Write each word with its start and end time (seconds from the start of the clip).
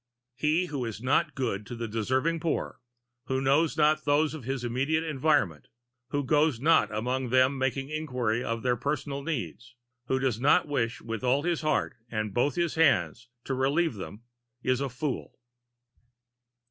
He 0.35 0.65
who 0.65 0.83
is 0.83 0.99
not 0.99 1.35
good 1.35 1.63
to 1.67 1.75
the 1.75 1.87
deserving 1.87 2.39
poor 2.39 2.79
who 3.25 3.39
knows 3.39 3.77
not 3.77 4.03
those 4.03 4.33
of 4.33 4.45
his 4.45 4.63
immediate 4.63 5.03
environment, 5.03 5.67
who 6.09 6.23
goes 6.23 6.59
not 6.59 6.91
among 6.91 7.29
them 7.29 7.55
making 7.55 7.89
inquiry 7.91 8.43
of 8.43 8.63
their 8.63 8.75
personal 8.75 9.21
needs, 9.21 9.75
who 10.07 10.17
does 10.17 10.39
not 10.39 10.67
wish 10.67 11.01
with 11.01 11.23
all 11.23 11.43
his 11.43 11.61
heart 11.61 11.97
and 12.09 12.33
both 12.33 12.55
his 12.55 12.73
hands 12.73 13.29
to 13.43 13.53
relieve 13.53 13.93
them 13.93 14.23
is 14.63 14.81
a 14.81 14.89
fool. 14.89 15.37